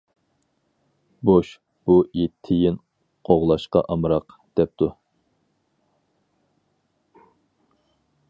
بوش 1.29 1.51
«بۇ 1.89 1.97
ئىت 2.21 2.33
تىيىن 2.47 2.79
قوغلاشقا 3.29 3.83
ئامراق» 3.95 4.35
دەپتۇ. 4.61 4.89